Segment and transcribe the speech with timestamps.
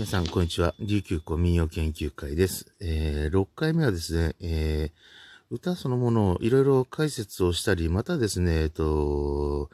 [0.00, 0.74] 皆さん、こんにちは。
[0.80, 2.72] 琉球古民謡研究会です。
[2.80, 9.68] えー、6回目はですね、えー、歌そのものをいろいろ解説をしたり、またですね、えっと、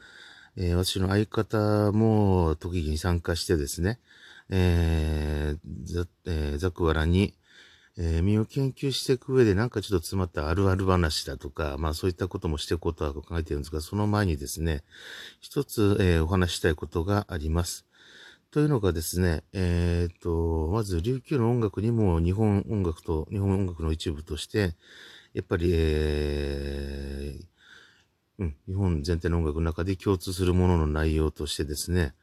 [0.57, 3.99] えー私の相方も時に参加してですね、
[4.49, 7.33] えー、ざ、えー、ざくわらに、
[7.97, 14.83] えー、身を研究していく上でなんかちょっと詰まったあるある話だとか、まあそういったこともしていこうとは考えているんですが、その前にですね、
[15.39, 17.86] 一つ、えーお話したいことがあります。
[18.49, 24.75] というのがですね、えっ、と、まず琉球の音楽にも日本音楽と、日本音楽の一部として、
[25.33, 27.45] やっぱり、えー
[28.39, 32.13] うん、日本全体の音楽の中で共通するものの内容としてですね、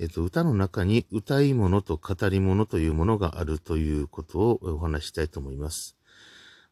[0.00, 5.96] えっ、と、歌の中に歌い物と語り物というものがあるということをお話ししたいと思います。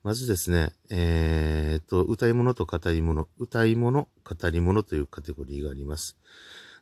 [0.03, 6.17] まずですね、えっ、と、歌い物と語り物、歌い物、語り物というカテゴリーがあります。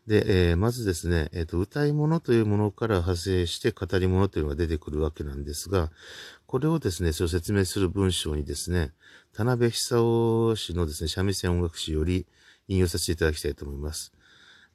[0.06, 5.90] で、えーまずですね、えっ、と、歌い物というものから派生して語り物というのが出てくるわけなんですが、
[6.46, 8.92] これをですね、それを説明する文章にですね、
[9.34, 10.02] 田辺久
[10.50, 12.27] 夫氏のですね、三味線音楽史より
[12.68, 14.12] 引用させていただきたいと思います。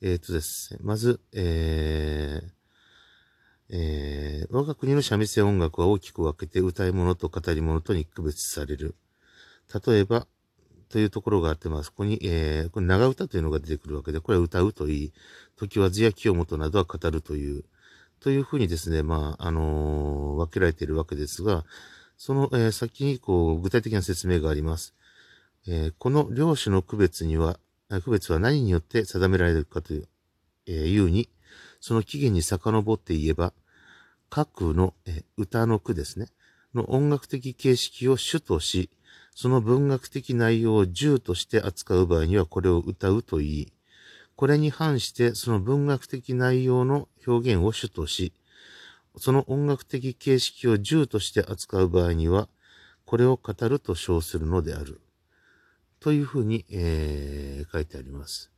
[0.02, 2.50] えっ、とですね、まず、えー
[3.74, 8.96] えー我が国の三味線音楽は大きく分けて歌い物と語り物とに区別される。
[9.86, 10.28] 例えば、
[10.92, 15.14] というところがあって、まあ、そこに、えー、これ長歌というのが出てくるわけで、これは歌うといい、
[15.56, 17.64] 時は図や清本などは語るという、
[18.20, 21.64] というふうにですね、まあ、あのー分けられているわけですが、
[22.18, 24.94] その、えー先に、こう、具体的な説明があります。
[25.66, 27.58] えーこの両種の区別には、
[28.04, 30.08] 区別は何によって定められるかという、
[30.68, 31.30] えーいうに、
[31.80, 33.54] その起源に遡って言えば、
[34.30, 36.28] 各の、えー歌の句ですね、
[36.76, 38.90] の音楽的形式を主とし、
[39.42, 43.74] その文学的内容を銃として扱う場合にはこれを歌うと言い、
[44.36, 48.34] これに反してその文学的内容の表現を主とし、
[49.18, 52.50] その音楽的形式を銃として扱う場合には、
[53.04, 55.02] これを語ると称するのである。
[56.00, 58.52] というふうに、えー書いてあります。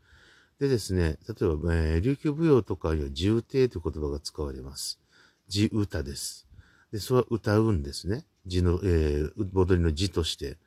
[0.60, 5.00] でですね、例えば、えー琉球舞踊とかには自歌という言葉が使われます。
[5.48, 6.46] 自歌です。
[6.92, 8.26] で、それは歌うんですね。
[8.46, 10.58] 字の、えー、踊りの字として。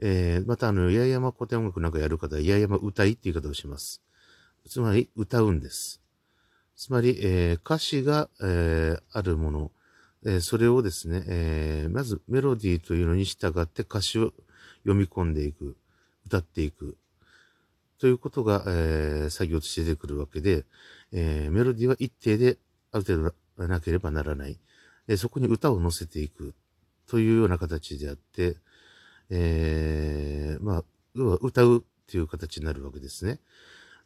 [0.00, 4.02] えーまたあの、八重山古典音楽なんかやる方は、八重山歌いっていう言い方をします。
[4.66, 6.00] つまり、歌うんです。
[6.76, 9.70] つまり、えー歌詞が、えーあるもの、
[10.24, 14.32] えーそれをですね、えーまずメロディーというのに従って歌詞を
[14.84, 15.76] 読み込んでいく、
[16.26, 16.96] 歌っていく、
[17.98, 20.64] ということが、えー作業として出てくるわけで、
[21.12, 22.58] えーメロディーは一定で
[22.92, 24.58] ある程度なければならない。
[25.06, 26.54] でそこに歌を乗せていく
[27.06, 28.56] というような形であって、
[29.30, 33.40] えーまあ、要は歌うっていう形になるわけですね。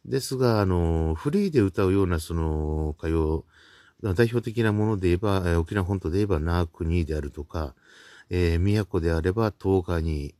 [0.05, 3.45] ですが、あの、フリーで歌うようなその歌謡、
[4.03, 7.73] 代表的なもので言えば、沖縄本島で言えば、ナークニーであるとか、
[8.29, 10.35] えー、宮古であれば、東ガニ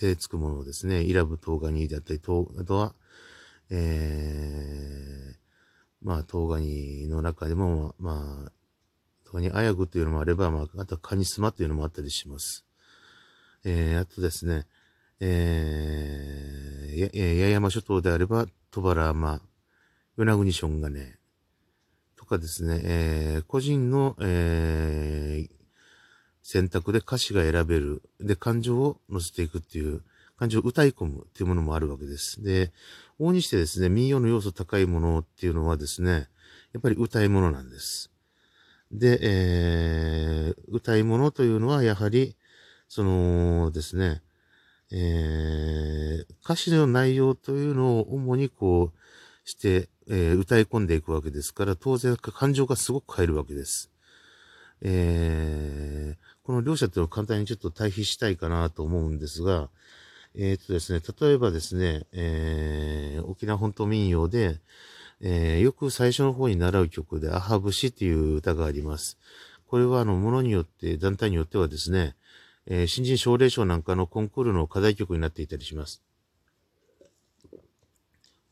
[0.00, 1.02] でつくものですね。
[1.02, 2.94] イラブ東ガニであったり、東あとは、
[3.70, 5.36] えー、
[6.00, 8.52] まあ、東ガニの中でも、まあ、
[9.26, 12.67] 東ガニアヤグというのもあれば、まあ、あとはカニスマというのもあったりします。
[13.64, 14.66] えー、あとですね、
[15.20, 19.40] えー、やえ八重山諸島であれば、トバラマ、
[20.16, 21.16] 与那国ションガネ、
[22.16, 25.58] とかですね、えー個人の、えー
[26.50, 28.00] 選択で歌詞が選べる。
[28.20, 30.00] で、感情を乗せていくっていう、
[30.38, 32.42] 感情を歌い込むっていうものもあるわけです。
[32.42, 32.72] で、
[33.20, 36.28] 往々にしてですね、民謡の要素高いものっていうのはですね、
[36.72, 38.10] やっぱり歌い物なんです。
[38.90, 42.34] で、えー歌い物というのはやはり、
[42.88, 44.22] そのですね、
[44.90, 53.90] えー歌詞の内容というのを主にこうして、えー歌い込んでいくわけですから、当然感情がすごく入るわけです。
[54.80, 59.68] えーこの両者っていうのを簡単にちょっと対比したいかなと思うんですが、
[60.34, 64.60] えっ、とですね、例えばですね、えー沖縄本島民謡で、
[65.20, 69.18] えーよく最初の方に習う曲で、アハ節っていう歌があります。
[69.66, 72.16] これは、あの、ものによって、団体によってはですね、
[72.70, 76.02] えー新人奨励賞なんかのコンクールの課題曲になっていたりします。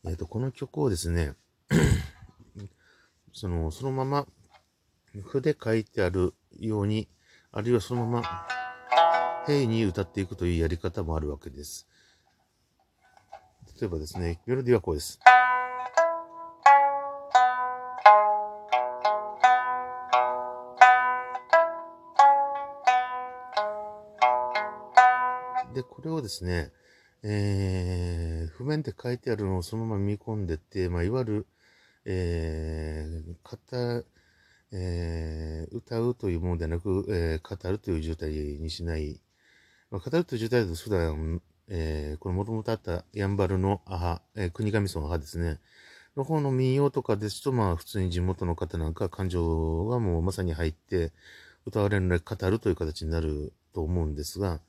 [0.05, 1.33] えっ、と、この曲をですね、
[3.31, 4.25] その、そのまま、
[5.23, 7.07] 筆書いてあるように、
[7.51, 8.47] あるいはそのまま、
[9.45, 11.87] 平に歌っていくというやり方もあるわけです。
[13.79, 15.19] 例えばですね、メロディはこうです。
[25.97, 26.71] これをですね、
[27.23, 31.47] えー、譜面で書いてあるのをそのまま見込んでって、まあ、いわゆる、
[32.05, 34.05] えー、型、
[34.71, 39.19] えー、歌うというものではなく、えー、語るという状態にしない。
[39.89, 45.59] まあ、語るという状態だと普段、えー、このもともとあったやんばるの母、えー、国神村の母ですね。
[46.15, 51.11] の方の民謡とかですと、まあ普通に地元の方なんか感情がもうまさに入って
[51.65, 54.61] 歌われるので語るという形になると思うんですが、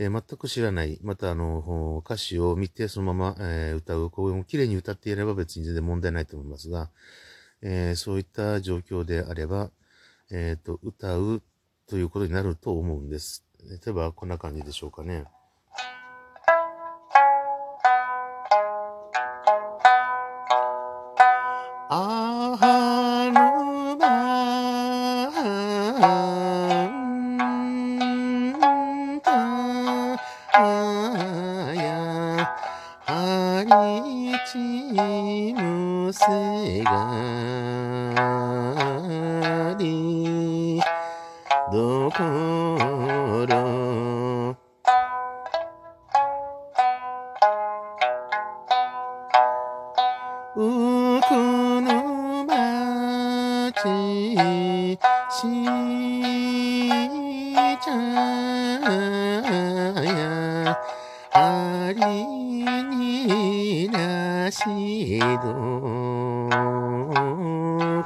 [0.00, 6.88] えー、全く知らない、またあの、歌詞を見てそのまま、えー、歌う、こう綺麗に歌っていれば別に全然問題ないと思いますが、
[7.60, 9.70] えー、そういった状況であれば、
[10.30, 11.42] えっ、と、歌う
[11.86, 13.44] ということになると思うんです。
[13.68, 15.26] 例えばこんな感じでしょうかね。
[35.52, 38.69] の背が。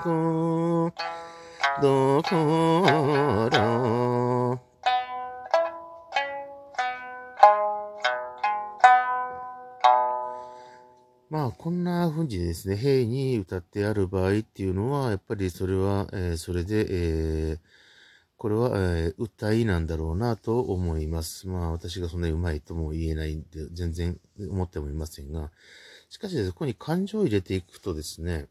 [0.03, 0.93] こ
[1.81, 4.59] どころ
[11.31, 17.59] まあこんな風にですね、兵に歌ってある場合っていうのは、やっぱりそれは、えー、それで、えー、
[18.37, 21.49] これは、えー、歌いなんだろうなと思います。
[21.49, 25.51] まあ私がそんなに上手いとも言えないんで、全然思ってもいませんが、
[26.15, 28.47] しかし、そ、こに感情を入れていくとですね、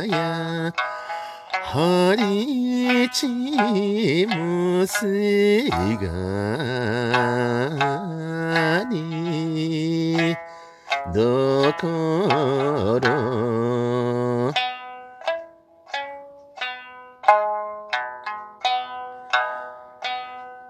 [0.07, 0.73] や
[1.63, 3.27] はりち
[4.27, 5.69] むい
[5.99, 8.06] が
[11.79, 11.89] 可
[13.03, 14.53] 乐。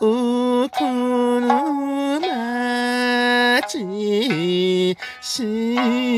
[0.01, 0.85] 乌库
[1.41, 6.17] 鲁玛吉西伊。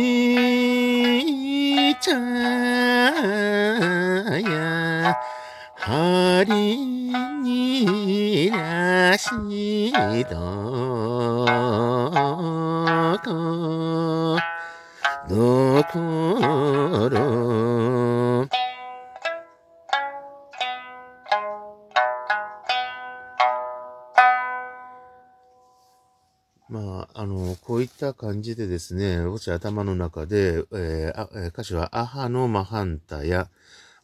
[26.69, 33.49] まあ、あの、こういった感じでですね、私頭の中で、えー、歌詞はアハのマハンタや、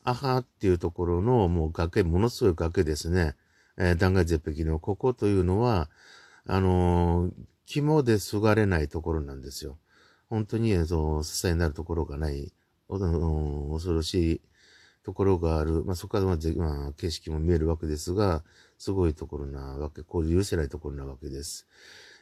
[0.02, 3.34] アハっていうところのもう崖、ものすごい崖ですね。
[3.76, 5.90] えー、断崖絶壁のここというのは、
[6.46, 7.32] あのー、
[7.66, 9.76] 肝ですがれないところなんですよ。
[10.30, 12.50] 本当に、えー、そ支えになるところがない、
[12.88, 14.40] 恐ろしい
[15.04, 15.84] ところがある。
[15.84, 18.42] まあ、そこからまあ、まあ、景色も見えるわけですが、
[18.78, 21.66] すごいところなわけ、こういう許せないところなわけです。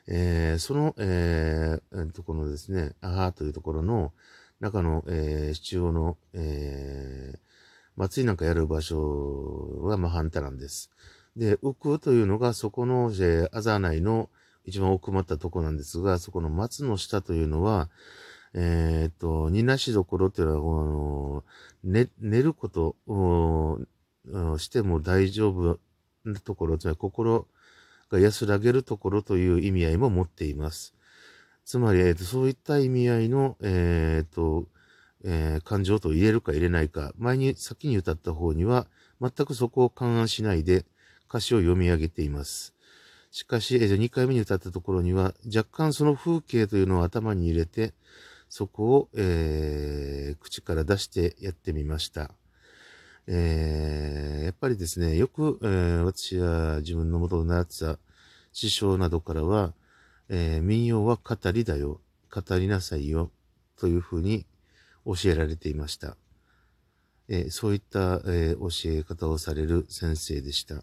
[0.09, 4.13] えー、その、えー、ところですね、アハというところの
[4.61, 7.39] 中の、えー、中央の、えー、
[7.97, 10.91] 祭りなんかやる場所は、まあ、半田なんです。
[11.37, 14.29] で、浮くというのが、そこの、えー、あざ内の
[14.65, 17.89] 一番奥まったとこなんですが、そこの松の下というのは、
[18.55, 21.45] えっ、と、煮なしどころというのは、あの、
[21.85, 23.81] 寝、寝ることを
[24.59, 25.81] しても大丈夫
[26.25, 27.47] なところ、つまり心
[28.13, 30.95] が安らげるところという意味合いも持っています。
[31.65, 34.67] つまり、えーと、そういった意味合いの、えーと
[35.25, 38.87] えー、感情と入れるか入れないか、前に先に歌った方には、
[39.21, 40.85] 全くそこを勘案しないで
[41.29, 42.75] 歌詞を読み上げています。
[43.31, 47.95] しかし、えー、2回目に歌ったところには、若干その風景というのを頭に入れて、
[48.51, 52.33] そこを、えー、口から出してやってみました。
[53.27, 57.99] えー、やっぱりですね、よく、えー、私は自分の元の習ってた
[58.53, 59.75] 師匠などからは、
[60.29, 62.01] えー、民謡は語りだよ、
[62.31, 63.31] 語りなさいよ、
[63.77, 64.47] というふうに
[65.05, 66.17] 教えられていました。
[67.29, 70.83] え、そういった、え、教え方をされる先生でした。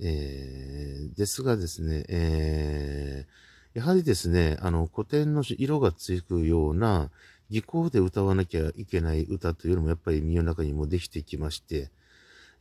[0.00, 7.10] え、ですがですね、えー、やはりですね、あの、古典の色がつくような
[7.52, 11.90] 技巧で歌わなきゃいけない歌というのもやっぱり身の中にもできてきまして、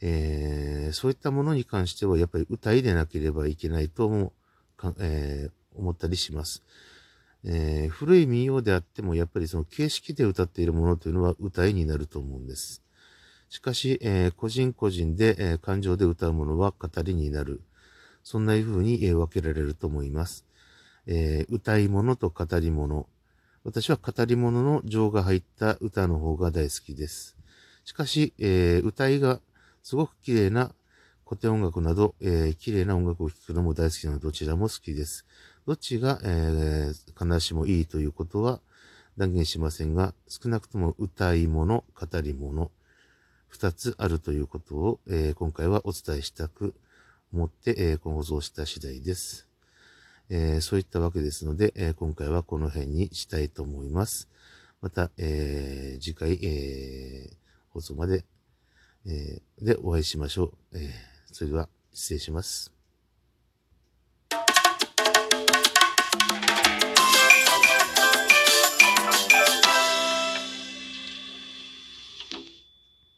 [0.02, 4.34] えー、そういったものに関してはやっぱり歌いでなければいけないとも
[4.76, 6.62] か、えー、思ったりします。
[7.46, 12.84] えー、古い民謡であってもやっぱりその形式で歌っているものというのは歌いになると思うんです。
[13.50, 17.62] しかし、えー、個人個人で、えー、感情で歌うものは語りになる。
[18.24, 20.46] そんな風に、え、分けられると思います。
[21.08, 23.08] え、歌い物と語り物。
[23.64, 27.38] 私は語り物の情が入った歌の方が大好きです。
[27.86, 29.40] しかし、えー、歌いが
[29.84, 30.72] すごく綺麗な
[31.28, 35.28] 古典音楽など、えー、綺麗な音楽を聴くのも大好きなので、どちらも好きです。
[35.68, 38.62] どっちが、えー、必ずしもいいということは
[39.16, 42.72] 断言しませんが、少なくとも歌い物、語り物、
[43.48, 46.74] 二つあるということを、えー、今回はお伝えしたく
[47.32, 49.51] 思って、えー、放送した次第です。
[50.34, 54.30] えー、そういったわけですので、え今回はこの辺にしたいと思います。
[54.82, 57.30] また、えー次回、え
[57.74, 58.24] 放送まで、
[59.06, 60.80] えでお会いしましょう。
[60.80, 60.90] え
[61.34, 62.72] それでは失礼します。